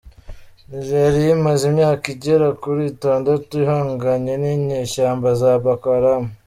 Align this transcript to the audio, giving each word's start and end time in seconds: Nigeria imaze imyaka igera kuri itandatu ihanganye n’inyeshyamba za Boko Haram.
Nigeria 0.71 1.29
imaze 1.37 1.63
imyaka 1.71 2.05
igera 2.15 2.47
kuri 2.61 2.81
itandatu 2.93 3.47
ihanganye 3.63 4.33
n’inyeshyamba 4.41 5.27
za 5.41 5.51
Boko 5.63 5.85
Haram. 5.95 6.23